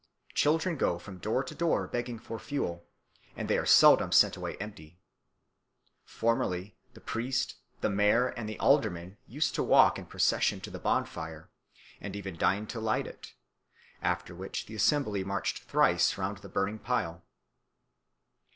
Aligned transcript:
Children 0.33 0.77
go 0.77 0.97
from 0.97 1.19
door 1.19 1.43
to 1.43 1.53
door 1.53 1.87
begging 1.87 2.17
for 2.17 2.39
fuel, 2.39 2.87
and 3.35 3.47
they 3.47 3.55
are 3.55 3.67
seldom 3.67 4.11
sent 4.11 4.35
empty 4.35 4.83
away. 4.85 4.97
Formerly 6.05 6.75
the 6.95 6.99
priest, 6.99 7.57
the 7.81 7.89
mayor, 7.91 8.29
and 8.29 8.49
the 8.49 8.57
aldermen 8.59 9.17
used 9.27 9.53
to 9.53 9.61
walk 9.63 9.99
in 9.99 10.07
procession 10.07 10.59
to 10.61 10.71
the 10.71 10.79
bonfire, 10.79 11.51
and 11.99 12.15
even 12.15 12.35
deigned 12.35 12.71
to 12.71 12.79
light 12.79 13.05
it; 13.05 13.35
after 14.01 14.33
which 14.33 14.65
the 14.65 14.73
assembly 14.73 15.23
marched 15.23 15.65
thrice 15.65 16.17
round 16.17 16.39
the 16.39 16.49
burning 16.49 16.79
pile. 16.79 17.23